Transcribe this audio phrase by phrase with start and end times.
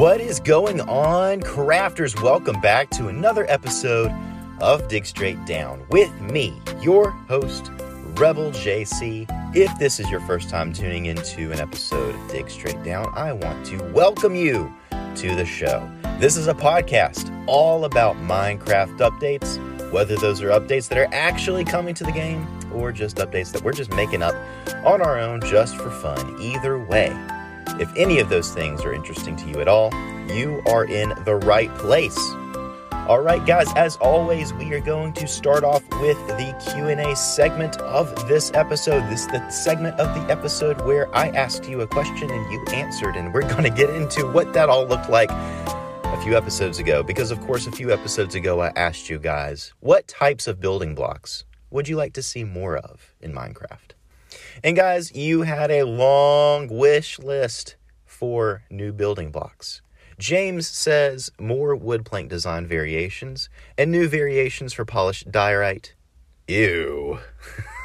[0.00, 2.22] What is going on, crafters?
[2.22, 4.10] Welcome back to another episode
[4.58, 7.70] of Dig Straight Down with me, your host,
[8.14, 9.26] Rebel JC.
[9.54, 13.34] If this is your first time tuning into an episode of Dig Straight Down, I
[13.34, 14.74] want to welcome you
[15.16, 15.86] to the show.
[16.18, 19.58] This is a podcast all about Minecraft updates,
[19.92, 23.62] whether those are updates that are actually coming to the game or just updates that
[23.62, 24.34] we're just making up
[24.82, 26.40] on our own just for fun.
[26.40, 27.14] Either way,
[27.80, 29.90] if any of those things are interesting to you at all,
[30.28, 32.18] you are in the right place.
[33.08, 37.78] All right, guys, as always, we are going to start off with the Q&A segment
[37.78, 39.00] of this episode.
[39.10, 42.62] This is the segment of the episode where I asked you a question and you
[42.72, 46.78] answered, and we're going to get into what that all looked like a few episodes
[46.78, 50.60] ago because of course a few episodes ago I asked you guys, what types of
[50.60, 53.92] building blocks would you like to see more of in Minecraft?
[54.62, 59.82] And guys, you had a long wish list for new building blocks.
[60.18, 65.94] James says more wood plank design variations and new variations for polished diorite.
[66.46, 67.18] Ew.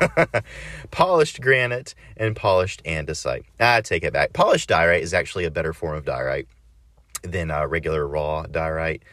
[0.91, 3.45] polished granite and polished andesite.
[3.59, 4.33] I take it back.
[4.33, 6.47] Polished diorite is actually a better form of diorite
[7.23, 9.03] than uh, regular raw diorite.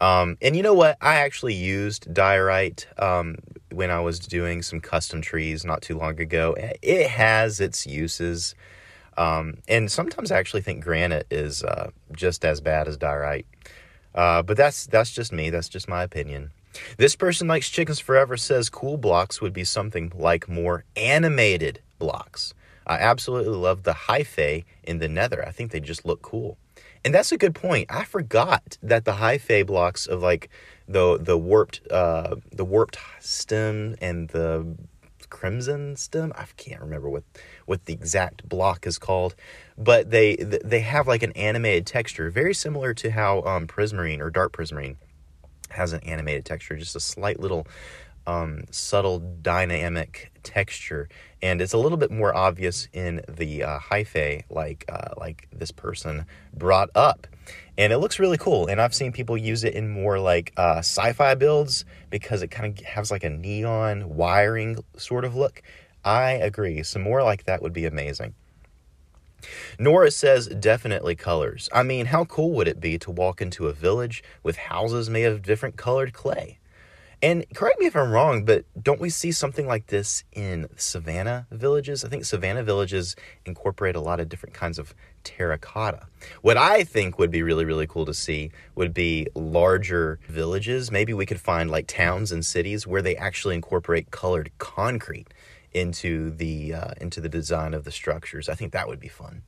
[0.00, 0.96] Um, and you know what?
[1.00, 3.36] I actually used diorite um,
[3.72, 6.54] when I was doing some custom trees not too long ago.
[6.82, 8.54] It has its uses.
[9.16, 13.46] Um, and sometimes I actually think granite is uh, just as bad as diorite.
[14.14, 15.50] Uh, but that's that's just me.
[15.50, 16.50] That's just my opinion.
[16.96, 22.54] This person likes chickens forever says cool blocks would be something like more animated blocks.
[22.86, 25.46] I absolutely love the hyphae in the nether.
[25.46, 26.56] I think they just look cool.
[27.04, 27.86] And that's a good point.
[27.90, 30.50] I forgot that the hyphae blocks of like
[30.88, 34.76] the the warped uh, the warped stem and the
[35.30, 36.32] crimson stem.
[36.36, 37.24] I can't remember what
[37.66, 39.34] what the exact block is called,
[39.76, 44.30] but they they have like an animated texture, very similar to how um, prismarine or
[44.30, 44.96] dark prismarine
[45.70, 47.66] has an animated texture, just a slight little
[48.28, 51.08] um, subtle dynamic texture,
[51.40, 55.72] and it's a little bit more obvious in the uh, hyphae, like uh, like this
[55.72, 57.26] person brought up,
[57.78, 58.66] and it looks really cool.
[58.66, 62.78] And I've seen people use it in more like uh, sci-fi builds because it kind
[62.78, 65.62] of has like a neon wiring sort of look.
[66.04, 66.82] I agree.
[66.82, 68.34] Some more like that would be amazing.
[69.78, 71.70] Nora says definitely colors.
[71.72, 75.24] I mean, how cool would it be to walk into a village with houses made
[75.26, 76.58] of different colored clay?
[77.20, 81.48] And correct me if I'm wrong, but don't we see something like this in savannah
[81.50, 82.04] villages?
[82.04, 86.06] I think savannah villages incorporate a lot of different kinds of terracotta.
[86.42, 90.92] What I think would be really, really cool to see would be larger villages.
[90.92, 95.26] Maybe we could find like towns and cities where they actually incorporate colored concrete
[95.72, 98.48] into the uh, into the design of the structures.
[98.48, 99.42] I think that would be fun.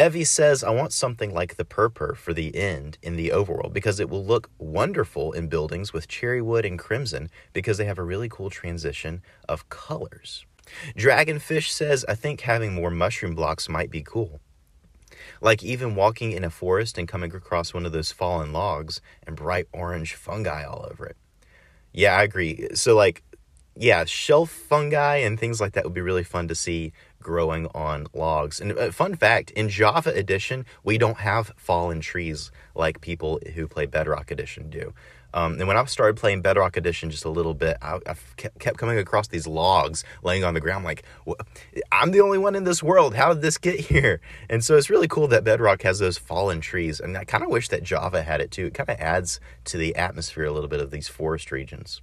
[0.00, 4.00] Evie says, I want something like the purpur for the end in the overworld because
[4.00, 8.02] it will look wonderful in buildings with cherry wood and crimson because they have a
[8.02, 10.46] really cool transition of colors.
[10.96, 14.40] Dragonfish says, I think having more mushroom blocks might be cool.
[15.42, 19.36] Like even walking in a forest and coming across one of those fallen logs and
[19.36, 21.18] bright orange fungi all over it.
[21.92, 22.68] Yeah, I agree.
[22.72, 23.22] So, like,
[23.76, 28.06] yeah, shelf fungi and things like that would be really fun to see growing on
[28.14, 28.60] logs.
[28.60, 33.66] And uh, fun fact in Java Edition, we don't have fallen trees like people who
[33.66, 34.92] play Bedrock Edition do.
[35.32, 38.14] Um, and when I started playing Bedrock Edition just a little bit, I, I
[38.58, 40.84] kept coming across these logs laying on the ground.
[40.84, 41.04] Like,
[41.92, 43.14] I'm the only one in this world.
[43.14, 44.20] How did this get here?
[44.48, 47.00] And so it's really cool that Bedrock has those fallen trees.
[47.00, 48.66] And I kind of wish that Java had it too.
[48.66, 52.02] It kind of adds to the atmosphere a little bit of these forest regions.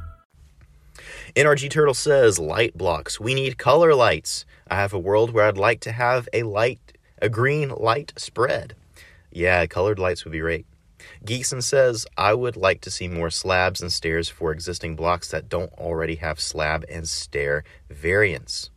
[1.35, 3.17] NRG Turtle says, light blocks.
[3.17, 4.45] We need color lights.
[4.69, 8.75] I have a world where I'd like to have a light, a green light spread.
[9.31, 10.65] Yeah, colored lights would be great.
[11.23, 15.47] Geeson says, I would like to see more slabs and stairs for existing blocks that
[15.47, 18.69] don't already have slab and stair variants.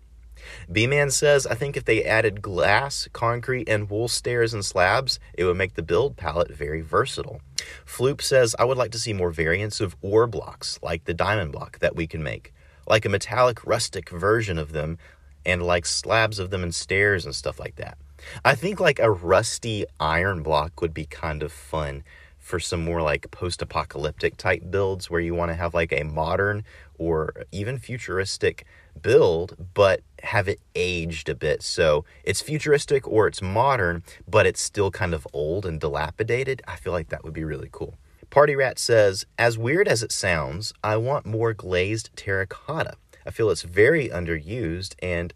[0.71, 5.19] B Man says, I think if they added glass, concrete, and wool stairs and slabs,
[5.35, 7.41] it would make the build palette very versatile.
[7.87, 11.53] Floop says, I would like to see more variants of ore blocks, like the diamond
[11.53, 12.53] block that we can make,
[12.87, 14.99] like a metallic rustic version of them,
[15.47, 17.99] and like slabs of them and stairs and stuff like that.
[18.45, 22.05] I think like a rusty iron block would be kind of fun
[22.39, 26.05] for some more like post apocalyptic type builds where you want to have like a
[26.05, 26.63] modern
[26.99, 28.65] or even futuristic
[29.01, 31.63] build, but have it aged a bit.
[31.63, 36.63] So it's futuristic or it's modern, but it's still kind of old and dilapidated.
[36.67, 37.95] I feel like that would be really cool.
[38.31, 42.97] Party Rat says, as weird as it sounds, I want more glazed terracotta.
[43.27, 45.33] I feel it's very underused, and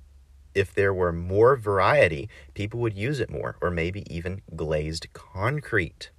[0.54, 6.10] if there were more variety, people would use it more, or maybe even glazed concrete.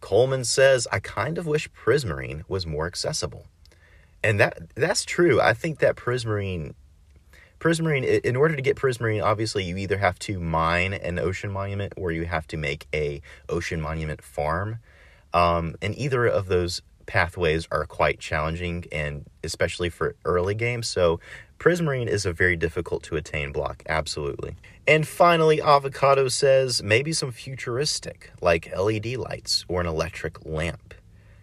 [0.00, 3.46] Coleman says, I kind of wish Prismarine was more accessible.
[4.22, 5.40] And that that's true.
[5.40, 6.74] I think that Prismarine
[7.60, 11.92] Prismarine in order to get Prismarine, obviously you either have to mine an ocean monument
[11.96, 14.78] or you have to make a ocean monument farm.
[15.34, 20.86] Um, and either of those pathways are quite challenging and especially for early games.
[20.86, 21.20] So
[21.58, 24.54] Prismarine is a very difficult to attain block, absolutely.
[24.86, 30.94] And finally, Avocado says maybe some futuristic, like LED lights or an electric lamp.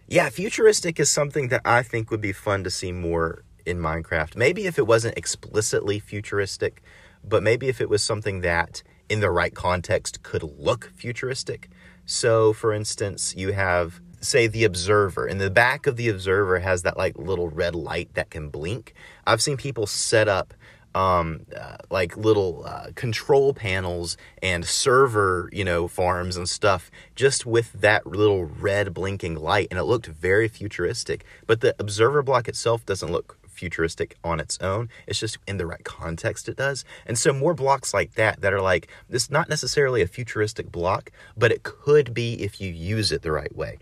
[0.08, 4.36] Yeah, futuristic is something that I think would be fun to see more in Minecraft.
[4.36, 6.80] Maybe if it wasn't explicitly futuristic,
[7.24, 11.68] but maybe if it was something that in the right context could look futuristic.
[12.04, 16.82] So, for instance, you have say the observer and the back of the observer has
[16.82, 18.94] that like little red light that can blink
[19.26, 20.54] i've seen people set up
[20.96, 27.44] um, uh, like little uh, control panels and server, you know, farms and stuff just
[27.44, 29.68] with that little red blinking light.
[29.70, 31.26] And it looked very futuristic.
[31.46, 34.88] But the observer block itself doesn't look futuristic on its own.
[35.06, 36.82] It's just in the right context it does.
[37.04, 41.10] And so more blocks like that that are like this not necessarily a futuristic block,
[41.36, 43.78] but it could be if you use it the right way.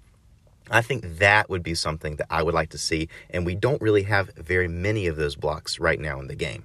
[0.69, 3.83] I think that would be something that I would like to see, and we don't
[3.83, 6.65] really have very many of those blocks right now in the game.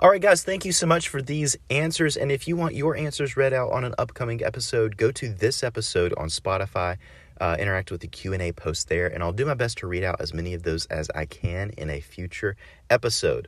[0.00, 2.16] All right, guys, thank you so much for these answers.
[2.16, 5.62] And if you want your answers read out on an upcoming episode, go to this
[5.62, 6.96] episode on Spotify.
[7.40, 10.20] Uh, interact with the q&a post there and i'll do my best to read out
[10.20, 12.56] as many of those as i can in a future
[12.90, 13.46] episode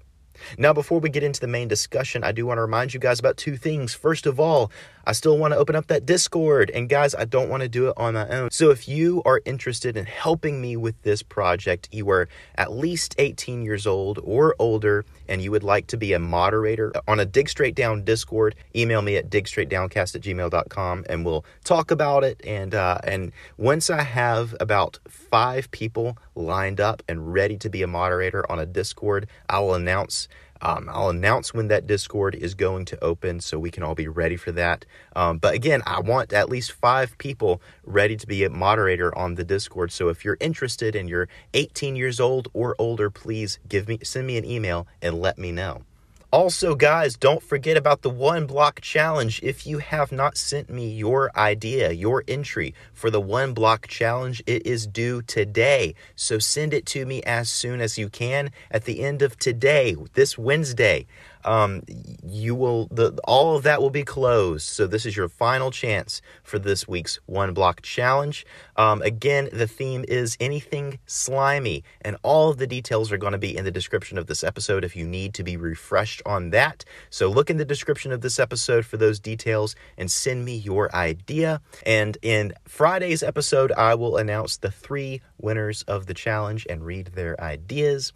[0.58, 3.20] now, before we get into the main discussion, I do want to remind you guys
[3.20, 3.94] about two things.
[3.94, 4.70] First of all,
[5.10, 6.70] I still want to open up that Discord.
[6.70, 8.48] And guys, I don't want to do it on my own.
[8.52, 13.16] So if you are interested in helping me with this project, you are at least
[13.18, 17.24] 18 years old or older, and you would like to be a moderator on a
[17.24, 22.40] Dig Straight Down Discord, email me at digstraightdowncast at gmail.com and we'll talk about it.
[22.46, 27.82] And, uh, and once I have about five people lined up and ready to be
[27.82, 30.28] a moderator on a Discord, I will announce
[30.62, 34.08] um, I'll announce when that Discord is going to open so we can all be
[34.08, 34.84] ready for that.
[35.16, 39.34] Um, but again, I want at least five people ready to be a moderator on
[39.34, 39.92] the Discord.
[39.92, 44.26] So if you're interested and you're 18 years old or older, please give me send
[44.26, 45.84] me an email and let me know.
[46.32, 49.40] Also, guys, don't forget about the one block challenge.
[49.42, 54.40] If you have not sent me your idea, your entry for the one block challenge,
[54.46, 55.96] it is due today.
[56.14, 59.96] So send it to me as soon as you can at the end of today,
[60.14, 61.08] this Wednesday
[61.44, 61.82] um,
[62.24, 64.68] you will the all of that will be closed.
[64.68, 68.46] So this is your final chance for this week's one block challenge.
[68.76, 73.38] Um, again, the theme is anything slimy, and all of the details are going to
[73.38, 74.84] be in the description of this episode.
[74.84, 78.38] If you need to be refreshed on that, so look in the description of this
[78.38, 81.60] episode for those details and send me your idea.
[81.84, 87.08] And in Friday's episode, I will announce the three winners of the challenge and read
[87.14, 88.12] their ideas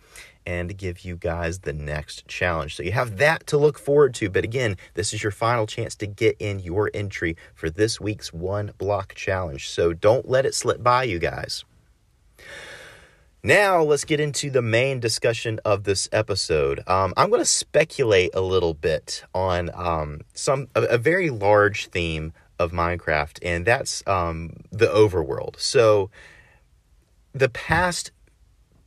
[0.47, 2.77] and give you guys the next challenge.
[2.77, 4.31] So you have that to look forward to.
[4.31, 8.33] But again, this is your final chance to get in your entry for this week's
[8.33, 9.69] one block challenge.
[9.71, 11.65] So don't let it slip by, you guys.
[13.47, 16.83] Now, let's get into the main discussion of this episode.
[16.89, 21.89] Um, I'm going to speculate a little bit on um, some a, a, very large
[21.89, 25.61] theme of Minecraft, and that's um, the overworld.
[25.61, 26.09] So,
[27.35, 28.13] the past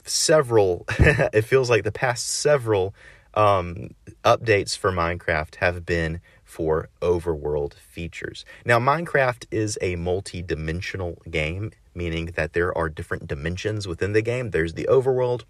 [0.10, 2.94] several, it feels like the past several
[3.34, 3.92] um,
[4.24, 8.46] updates for Minecraft have been for overworld features.
[8.66, 14.22] Now, Minecraft is a multi dimensional game, meaning that there are different dimensions within the
[14.22, 14.52] game.
[14.52, 15.44] There's the overworld,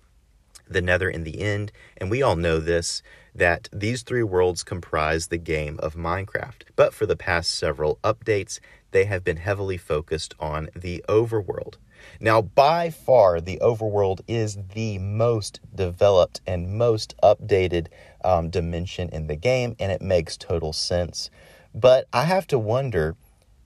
[0.68, 1.72] the nether, and the end.
[1.98, 3.02] And we all know this
[3.34, 6.64] that these three worlds comprise the game of Minecraft.
[6.76, 8.60] But for the past several updates,
[8.92, 11.76] they have been heavily focused on the overworld.
[12.20, 17.88] Now, by far, the overworld is the most developed and most updated
[18.24, 21.30] um, dimension in the game, and it makes total sense.
[21.74, 23.16] But I have to wonder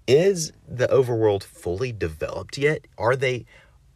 [0.07, 2.87] is the overworld fully developed yet?
[2.97, 3.45] Are they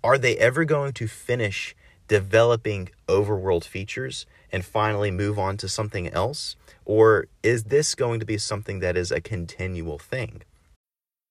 [0.03, 1.75] are they ever going to finish
[2.07, 6.55] developing overworld features and finally move on to something else?
[6.85, 10.43] Or is this going to be something that is a continual thing?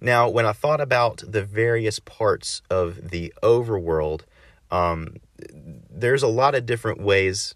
[0.00, 4.22] Now, when I thought about the various parts of the overworld,
[4.70, 5.16] um,
[5.90, 7.54] there's a lot of different ways.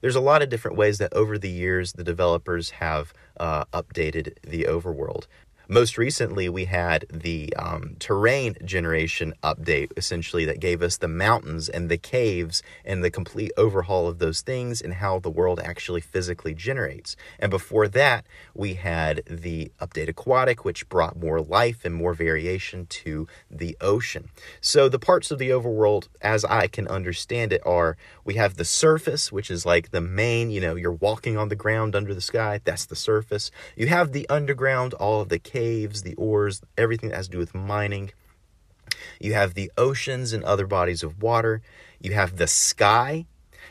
[0.00, 4.34] There's a lot of different ways that over the years the developers have uh, updated
[4.42, 5.26] the overworld.
[5.68, 11.70] Most recently, we had the um, terrain generation update, essentially, that gave us the mountains
[11.70, 16.02] and the caves and the complete overhaul of those things and how the world actually
[16.02, 17.16] physically generates.
[17.38, 22.84] And before that, we had the update aquatic, which brought more life and more variation
[22.86, 24.28] to the ocean.
[24.60, 28.66] So, the parts of the overworld, as I can understand it, are we have the
[28.66, 32.20] surface, which is like the main, you know, you're walking on the ground under the
[32.20, 33.50] sky, that's the surface.
[33.76, 37.38] You have the underground, all of the caves, the ores, everything that has to do
[37.38, 38.10] with mining.
[39.20, 41.62] You have the oceans and other bodies of water.
[42.00, 43.26] You have the sky.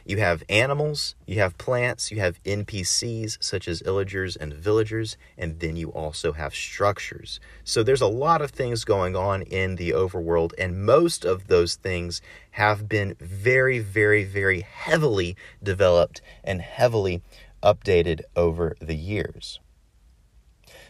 [0.05, 5.61] You have animals, you have plants, you have NPCs such as illagers and villagers, and
[5.61, 7.39] then you also have structures.
[7.63, 11.75] So there's a lot of things going on in the overworld, and most of those
[11.75, 12.21] things
[12.51, 17.21] have been very, very, very heavily developed and heavily
[17.61, 19.59] updated over the years.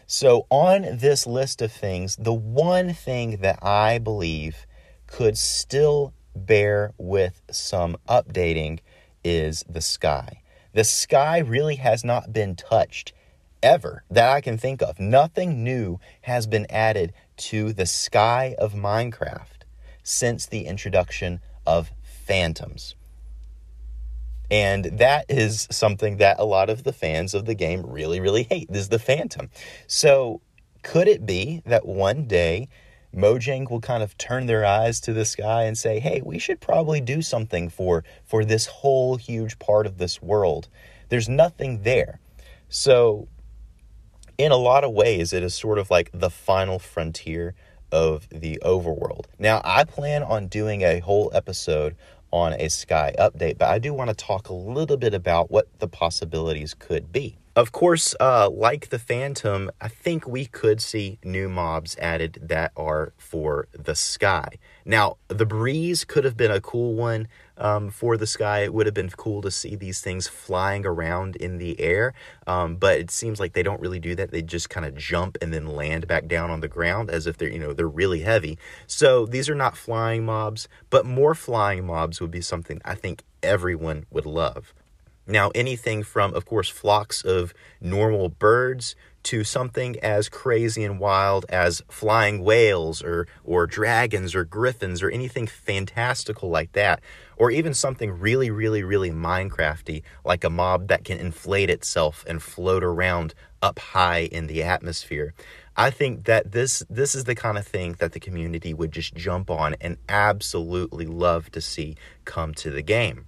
[0.06, 4.66] So, on this list of things, the one thing that I believe
[5.06, 8.80] could still bear with some updating
[9.22, 10.42] is the sky.
[10.74, 13.12] The sky really has not been touched
[13.62, 15.00] ever that I can think of.
[15.00, 19.64] Nothing new has been added to the sky of Minecraft
[20.02, 22.94] since the introduction of phantoms.
[24.50, 28.44] And that is something that a lot of the fans of the game really, really
[28.44, 28.68] hate.
[28.70, 29.50] This is the Phantom.
[29.86, 30.40] So,
[30.82, 32.68] could it be that one day
[33.14, 36.60] Mojang will kind of turn their eyes to the sky and say, "Hey, we should
[36.60, 40.68] probably do something for for this whole huge part of this world."
[41.08, 42.18] There's nothing there.
[42.68, 43.28] So,
[44.36, 47.54] in a lot of ways, it is sort of like the final frontier
[47.92, 49.26] of the overworld.
[49.38, 51.94] Now, I plan on doing a whole episode
[52.34, 55.68] on a Sky update, but I do want to talk a little bit about what
[55.78, 57.38] the possibilities could be.
[57.54, 62.72] Of course, uh, like the Phantom, I think we could see new mobs added that
[62.76, 64.58] are for the sky.
[64.84, 68.60] Now, the breeze could have been a cool one um, for the sky.
[68.60, 72.14] It would have been cool to see these things flying around in the air,
[72.46, 74.30] um, but it seems like they don't really do that.
[74.30, 77.36] They just kind of jump and then land back down on the ground as if
[77.36, 78.58] they're you know they're really heavy.
[78.86, 83.22] So these are not flying mobs, but more flying mobs would be something I think
[83.42, 84.74] everyone would love.
[85.26, 91.44] Now, anything from, of course, flocks of normal birds to something as crazy and wild
[91.48, 97.00] as flying whales or, or dragons or griffins or anything fantastical like that.
[97.36, 102.42] Or even something really, really, really Minecrafty like a mob that can inflate itself and
[102.42, 105.34] float around up high in the atmosphere.
[105.76, 109.14] I think that this this is the kind of thing that the community would just
[109.14, 113.26] jump on and absolutely love to see come to the game.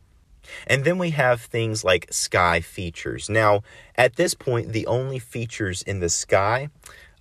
[0.66, 3.28] And then we have things like sky features.
[3.28, 3.62] Now,
[3.96, 6.68] at this point, the only features in the sky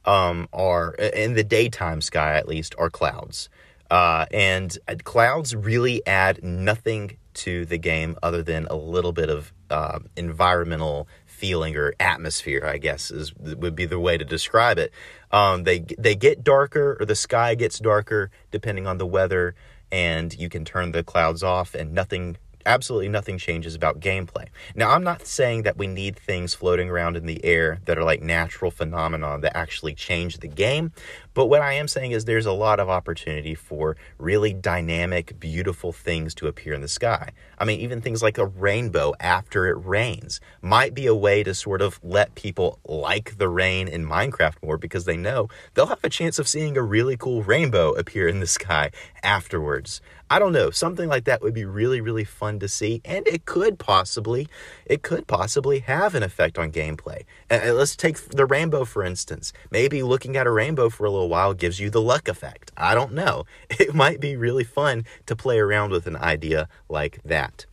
[0.05, 3.49] um, are, in the daytime sky at least, are clouds.
[3.91, 9.53] Uh, and clouds really add nothing to the game other than a little bit of
[9.69, 14.91] uh, environmental feeling or atmosphere, I guess is would be the way to describe it.
[15.31, 19.53] Um, they they get darker, or the sky gets darker depending on the weather,
[19.91, 24.47] and you can turn the clouds off, and nothing absolutely nothing changes about gameplay.
[24.75, 28.03] Now, I'm not saying that we need things floating around in the air that are
[28.03, 30.91] like natural phenomena that actually change the game,
[31.35, 35.91] but what I am saying is there's a lot of opportunity for really dynamic, beautiful
[35.91, 37.31] things to appear in the sky.
[37.59, 41.53] I mean, even things like a rainbow after it rains might be a way to
[41.53, 46.03] sort of let people like the rain in Minecraft more because they know they'll have
[46.03, 48.91] a chance of seeing a really cool rainbow appear in the sky
[49.21, 50.01] afterwards.
[50.29, 50.71] I don't know.
[50.71, 54.47] Something like that would be really, really fun to see, and it could possibly,
[54.85, 57.25] it could possibly have an effect on gameplay.
[57.49, 59.53] And let's take the rainbow for instance.
[59.69, 62.71] Maybe looking at a rainbow for a little while gives you the luck effect.
[62.75, 63.45] I don't know.
[63.85, 67.65] It might be really fun to play around with an idea like that.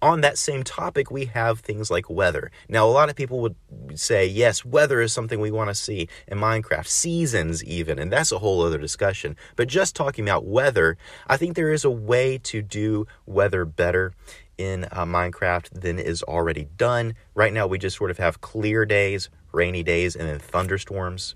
[0.00, 2.50] On that same topic, we have things like weather.
[2.68, 3.56] Now, a lot of people would
[3.94, 8.32] say, yes, weather is something we want to see in Minecraft, seasons even, and that's
[8.32, 9.36] a whole other discussion.
[9.56, 10.96] But just talking about weather,
[11.26, 14.12] I think there is a way to do weather better
[14.58, 17.14] in uh, Minecraft than is already done.
[17.34, 21.34] Right now, we just sort of have clear days, rainy days, and then thunderstorms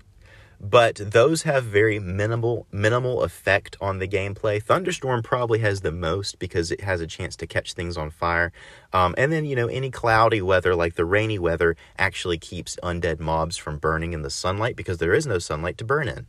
[0.59, 4.61] but those have very minimal minimal effect on the gameplay.
[4.61, 8.51] Thunderstorm probably has the most because it has a chance to catch things on fire.
[8.93, 13.19] Um, and then you know any cloudy weather like the rainy weather actually keeps undead
[13.19, 16.27] mobs from burning in the sunlight because there is no sunlight to burn in.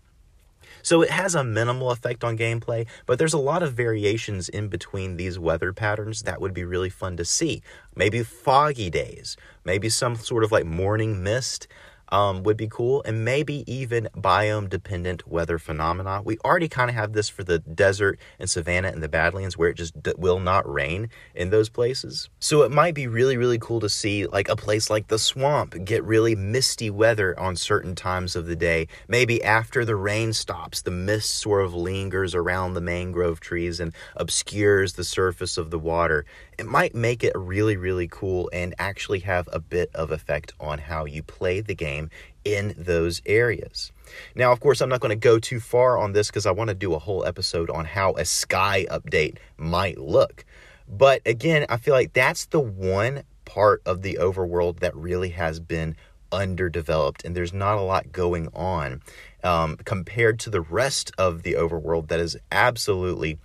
[0.82, 4.68] So it has a minimal effect on gameplay, but there's a lot of variations in
[4.68, 7.62] between these weather patterns that would be really fun to see.
[7.96, 11.66] Maybe foggy days, maybe some sort of like morning mist
[12.10, 16.22] um, would be cool, and maybe even biome dependent weather phenomena.
[16.24, 19.68] We already kind of have this for the desert and savanna and the Badlands where
[19.68, 22.28] it just d- will not rain in those places.
[22.40, 25.74] So it might be really, really cool to see like a place like the swamp
[25.84, 28.88] get really misty weather on certain times of the day.
[29.08, 33.92] Maybe after the rain stops, the mist sort of lingers around the mangrove trees and
[34.16, 36.24] obscures the surface of the water.
[36.58, 40.78] It might make it really, really cool and actually have a bit of effect on
[40.78, 42.10] how you play the game game
[42.44, 43.92] in those areas.
[44.34, 46.68] Now, of course, I'm not going to go too far on this because I want
[46.68, 50.44] to do a whole episode on how a sky update might look.
[50.88, 55.60] But again, I feel like that's the one part of the overworld that really has
[55.60, 55.96] been
[56.30, 59.00] underdeveloped and there's not a lot going on
[59.42, 63.38] um, compared to the rest of the overworld that is absolutely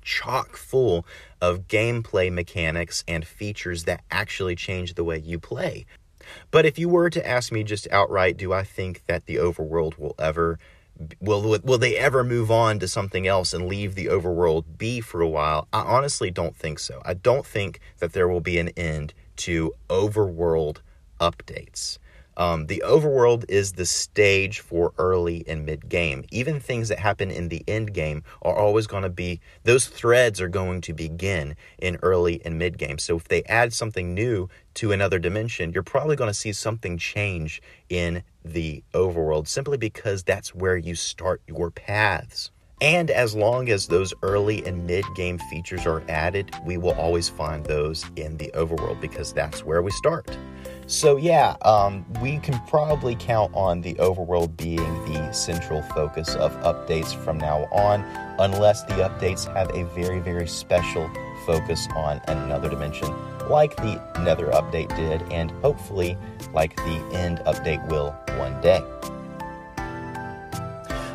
[0.00, 1.04] chock full
[1.42, 5.84] of gameplay mechanics and features that actually change the way you play.
[6.50, 9.98] But if you were to ask me just outright, do I think that the overworld
[9.98, 10.58] will ever
[11.20, 15.20] will will they ever move on to something else and leave the overworld be for
[15.20, 15.68] a while?
[15.72, 17.02] I honestly don't think so.
[17.04, 20.78] I don't think that there will be an end to overworld
[21.20, 21.98] updates.
[22.36, 26.24] Um, the overworld is the stage for early and mid game.
[26.30, 30.40] Even things that happen in the end game are always going to be, those threads
[30.40, 32.98] are going to begin in early and mid game.
[32.98, 36.98] So if they add something new to another dimension, you're probably going to see something
[36.98, 42.50] change in the overworld simply because that's where you start your paths.
[42.80, 47.28] And as long as those early and mid game features are added, we will always
[47.28, 50.36] find those in the overworld because that's where we start.
[50.86, 56.52] So, yeah, um, we can probably count on the overworld being the central focus of
[56.60, 58.02] updates from now on,
[58.38, 61.10] unless the updates have a very, very special
[61.46, 63.08] focus on another dimension,
[63.48, 66.18] like the Nether update did, and hopefully,
[66.52, 68.82] like the End update will one day.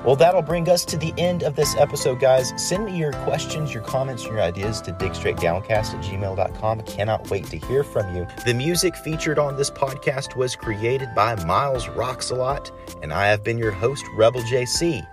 [0.06, 2.54] Well, that'll bring us to the end of this episode, guys.
[2.58, 6.82] Send me your questions, your comments, your ideas to digstraightdowncast at gmail.com.
[6.82, 8.26] Cannot wait to hear from you.
[8.46, 12.72] The music featured on this podcast was created by MilesRocksAlot,
[13.04, 15.06] and I have been your host, Rebel JC.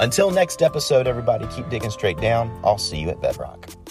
[0.00, 2.58] Until next episode, everybody, keep digging straight down.
[2.64, 3.81] I'll see you at Bedrock.